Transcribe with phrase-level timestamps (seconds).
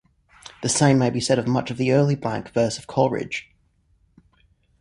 [0.63, 3.51] The same may be said of much of the early blank verse of Coleridge.